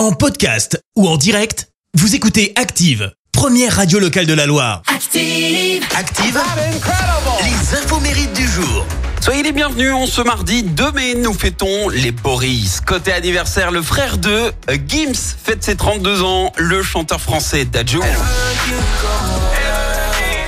En 0.00 0.12
podcast 0.12 0.82
ou 0.96 1.06
en 1.06 1.18
direct, 1.18 1.68
vous 1.92 2.14
écoutez 2.14 2.54
Active, 2.56 3.12
première 3.32 3.76
radio 3.76 3.98
locale 3.98 4.24
de 4.24 4.32
la 4.32 4.46
Loire. 4.46 4.80
Active. 4.86 5.84
Active, 5.94 6.40
les 7.44 7.76
infos 7.76 8.00
mérites 8.00 8.32
du 8.32 8.48
jour. 8.48 8.86
Soyez 9.20 9.42
les 9.42 9.52
bienvenus, 9.52 9.92
on 9.92 10.06
ce 10.06 10.22
mardi 10.22 10.62
2 10.62 10.92
mai, 10.92 11.14
nous 11.16 11.34
fêtons 11.34 11.90
les 11.90 12.12
Boris. 12.12 12.80
Côté 12.80 13.12
anniversaire, 13.12 13.70
le 13.70 13.82
frère 13.82 14.16
de 14.16 14.50
Gims 14.88 15.12
fête 15.44 15.62
ses 15.62 15.76
32 15.76 16.22
ans, 16.22 16.50
le 16.56 16.82
chanteur 16.82 17.20
français 17.20 17.66
Dadju. 17.66 18.00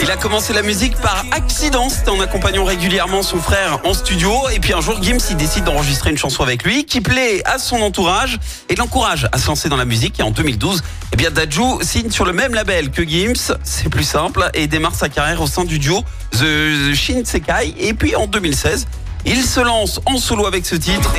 Il 0.00 0.10
a 0.10 0.16
commencé 0.16 0.52
la 0.52 0.62
musique 0.62 0.96
par 0.96 1.24
accident, 1.32 1.88
c'était 1.88 2.10
en 2.10 2.20
accompagnant 2.20 2.64
régulièrement 2.64 3.22
son 3.22 3.38
frère 3.38 3.80
en 3.84 3.92
studio. 3.92 4.32
Et 4.54 4.60
puis 4.60 4.72
un 4.72 4.80
jour, 4.80 5.02
Gims, 5.02 5.34
décide 5.36 5.64
d'enregistrer 5.64 6.10
une 6.10 6.16
chanson 6.18 6.42
avec 6.42 6.62
lui 6.62 6.84
qui 6.84 7.00
plaît 7.00 7.42
à 7.44 7.58
son 7.58 7.80
entourage 7.82 8.38
et 8.68 8.76
l'encourage 8.76 9.28
à 9.32 9.38
se 9.38 9.46
lancer 9.48 9.68
dans 9.68 9.76
la 9.76 9.84
musique. 9.84 10.18
Et 10.20 10.22
en 10.22 10.30
2012, 10.30 10.82
eh 11.12 11.16
bien, 11.16 11.30
Dadju 11.30 11.82
signe 11.82 12.10
sur 12.10 12.24
le 12.24 12.32
même 12.32 12.54
label 12.54 12.90
que 12.90 13.02
Gims, 13.02 13.54
c'est 13.64 13.88
plus 13.88 14.04
simple, 14.04 14.48
et 14.54 14.66
démarre 14.66 14.94
sa 14.94 15.08
carrière 15.08 15.42
au 15.42 15.46
sein 15.46 15.64
du 15.64 15.78
duo 15.78 16.02
The 16.32 16.94
Shinsekai. 16.94 17.74
Et 17.78 17.92
puis 17.92 18.14
en 18.16 18.26
2016, 18.26 18.86
il 19.26 19.42
se 19.42 19.60
lance 19.60 20.00
en 20.06 20.16
solo 20.18 20.46
avec 20.46 20.64
ce 20.64 20.76
titre. 20.76 21.12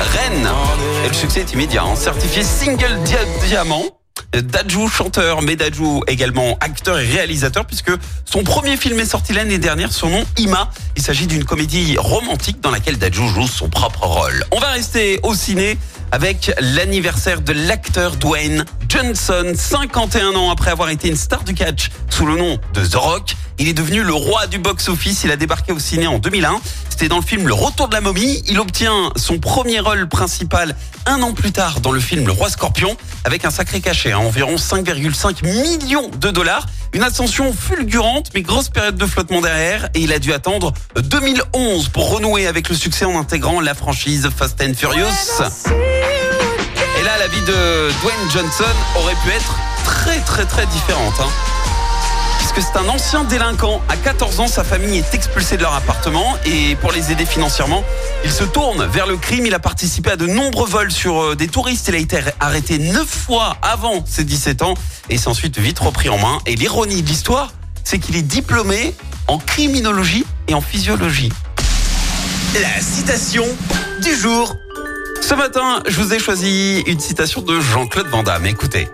Rennes. 0.00 0.48
Et 1.04 1.08
le 1.08 1.14
succès 1.14 1.40
est 1.40 1.52
immédiat, 1.52 1.82
hein. 1.84 1.96
certifié 1.96 2.42
single 2.42 2.98
dia- 3.04 3.18
diamant. 3.46 3.84
Dadju 4.42 4.88
chanteur, 4.88 5.42
mais 5.42 5.56
Dadju 5.56 6.00
également 6.06 6.56
acteur 6.60 6.98
et 6.98 7.06
réalisateur 7.06 7.64
puisque 7.64 7.92
son 8.24 8.42
premier 8.42 8.76
film 8.76 8.98
est 9.00 9.06
sorti 9.06 9.32
l'année 9.32 9.58
dernière, 9.58 9.92
son 9.92 10.08
nom 10.08 10.24
Ima. 10.38 10.70
Il 10.96 11.02
s'agit 11.02 11.26
d'une 11.26 11.44
comédie 11.44 11.96
romantique 11.98 12.60
dans 12.60 12.70
laquelle 12.70 12.98
Dadju 12.98 13.28
joue 13.28 13.46
son 13.46 13.68
propre 13.68 14.04
rôle. 14.06 14.44
On 14.50 14.58
va 14.58 14.68
rester 14.68 15.20
au 15.22 15.34
ciné 15.34 15.78
avec 16.12 16.52
l'anniversaire 16.60 17.40
de 17.40 17.52
l'acteur 17.52 18.16
Dwayne 18.16 18.64
Johnson, 18.88 19.52
51 19.54 20.34
ans 20.34 20.50
après 20.50 20.70
avoir 20.70 20.90
été 20.90 21.08
une 21.08 21.16
star 21.16 21.42
du 21.44 21.54
catch 21.54 21.90
sous 22.10 22.26
le 22.26 22.36
nom 22.36 22.58
de 22.74 22.84
The 22.84 22.94
Rock. 22.94 23.34
Il 23.58 23.68
est 23.68 23.72
devenu 23.72 24.02
le 24.02 24.12
roi 24.12 24.46
du 24.46 24.58
box-office. 24.58 25.24
Il 25.24 25.30
a 25.30 25.36
débarqué 25.36 25.72
au 25.72 25.78
ciné 25.78 26.06
en 26.06 26.18
2001. 26.18 26.60
C'était 26.90 27.08
dans 27.08 27.16
le 27.16 27.24
film 27.24 27.46
Le 27.48 27.54
Retour 27.54 27.88
de 27.88 27.94
la 27.94 28.00
momie. 28.00 28.42
Il 28.48 28.58
obtient 28.58 29.10
son 29.16 29.38
premier 29.38 29.80
rôle 29.80 30.08
principal 30.08 30.76
un 31.06 31.22
an 31.22 31.32
plus 31.32 31.52
tard 31.52 31.80
dans 31.80 31.92
le 31.92 32.00
film 32.00 32.26
Le 32.26 32.32
Roi 32.32 32.50
Scorpion 32.50 32.96
avec 33.24 33.44
un 33.44 33.50
sacré 33.50 33.80
cachet, 33.80 34.12
hein, 34.12 34.18
environ 34.18 34.56
5,5 34.56 35.44
millions 35.44 36.10
de 36.20 36.30
dollars. 36.30 36.66
Une 36.92 37.02
ascension 37.02 37.52
fulgurante, 37.52 38.30
mais 38.34 38.42
grosse 38.42 38.68
période 38.68 38.96
de 38.96 39.06
flottement 39.06 39.40
derrière. 39.40 39.88
Et 39.94 40.00
il 40.00 40.12
a 40.12 40.18
dû 40.18 40.32
attendre 40.32 40.72
2011 40.96 41.88
pour 41.88 42.10
renouer 42.10 42.46
avec 42.46 42.68
le 42.68 42.74
succès 42.74 43.04
en 43.04 43.18
intégrant 43.18 43.60
la 43.60 43.74
franchise 43.74 44.28
Fast 44.36 44.62
and 44.62 44.74
Furious. 44.74 45.06
Et 46.98 47.04
là, 47.04 47.18
la 47.18 47.28
vie 47.28 47.40
de 47.40 47.90
Dwayne 48.02 48.30
Johnson 48.32 48.64
aurait 48.96 49.16
pu 49.24 49.30
être 49.30 49.54
très 49.84 50.18
très 50.20 50.44
très 50.44 50.66
différente. 50.66 51.14
Hein. 51.20 51.55
C'est 52.58 52.78
un 52.78 52.88
ancien 52.88 53.24
délinquant. 53.24 53.82
À 53.88 53.96
14 53.98 54.40
ans, 54.40 54.46
sa 54.46 54.64
famille 54.64 54.96
est 54.96 55.14
expulsée 55.14 55.58
de 55.58 55.62
leur 55.62 55.74
appartement 55.74 56.38
et 56.46 56.74
pour 56.76 56.90
les 56.90 57.12
aider 57.12 57.26
financièrement, 57.26 57.84
il 58.24 58.30
se 58.30 58.44
tourne 58.44 58.86
vers 58.86 59.06
le 59.06 59.18
crime. 59.18 59.44
Il 59.44 59.52
a 59.52 59.58
participé 59.58 60.12
à 60.12 60.16
de 60.16 60.26
nombreux 60.26 60.66
vols 60.66 60.90
sur 60.90 61.22
euh, 61.22 61.36
des 61.36 61.48
touristes. 61.48 61.88
Il 61.88 61.94
a 61.94 61.98
été 61.98 62.18
arrêté 62.40 62.78
neuf 62.78 63.08
fois 63.08 63.58
avant 63.60 64.02
ses 64.06 64.24
17 64.24 64.62
ans 64.62 64.72
et 65.10 65.18
s'est 65.18 65.28
ensuite 65.28 65.58
vite 65.58 65.78
repris 65.78 66.08
en 66.08 66.16
main. 66.16 66.38
Et 66.46 66.56
l'ironie 66.56 67.02
de 67.02 67.08
l'histoire, 67.08 67.52
c'est 67.84 67.98
qu'il 67.98 68.16
est 68.16 68.22
diplômé 68.22 68.94
en 69.28 69.36
criminologie 69.36 70.24
et 70.48 70.54
en 70.54 70.62
physiologie. 70.62 71.32
La 72.54 72.80
citation 72.80 73.44
du 74.02 74.14
jour. 74.16 74.56
Ce 75.20 75.34
matin, 75.34 75.82
je 75.86 76.00
vous 76.00 76.14
ai 76.14 76.18
choisi 76.18 76.82
une 76.86 77.00
citation 77.00 77.42
de 77.42 77.60
Jean-Claude 77.60 78.08
Van 78.08 78.22
Damme. 78.22 78.46
Écoutez, 78.46 78.88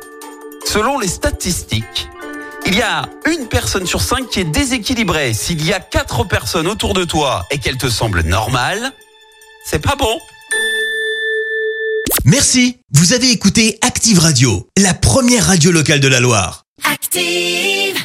selon 0.66 0.98
les 0.98 1.08
statistiques, 1.08 2.08
il 2.66 2.76
y 2.76 2.82
a 2.82 3.02
une 3.26 3.46
personne 3.48 3.86
sur 3.86 4.00
cinq 4.00 4.28
qui 4.28 4.40
est 4.40 4.44
déséquilibrée. 4.44 5.34
S'il 5.34 5.64
y 5.64 5.72
a 5.72 5.80
quatre 5.80 6.24
personnes 6.24 6.66
autour 6.66 6.94
de 6.94 7.04
toi 7.04 7.46
et 7.50 7.58
qu'elles 7.58 7.78
te 7.78 7.88
semblent 7.88 8.22
normales, 8.22 8.92
c'est 9.64 9.80
pas 9.80 9.96
bon. 9.96 10.18
Merci, 12.24 12.78
vous 12.92 13.12
avez 13.12 13.30
écouté 13.30 13.78
Active 13.82 14.18
Radio, 14.18 14.68
la 14.76 14.94
première 14.94 15.46
radio 15.46 15.72
locale 15.72 16.00
de 16.00 16.08
la 16.08 16.20
Loire. 16.20 16.64
Active. 16.84 18.01